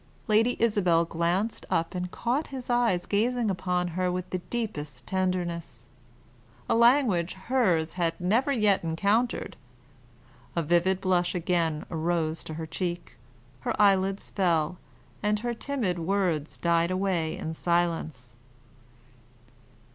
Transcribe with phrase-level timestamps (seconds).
[0.27, 5.89] Lady Isabel glanced up and caught his eyes gazing upon her with the deepest tenderness
[6.67, 9.55] a language hers had never yet encountered.
[10.55, 13.13] A vivid blush again arose to her cheek,
[13.59, 14.79] her eyelids fell,
[15.21, 18.35] and her timid words died away in silence.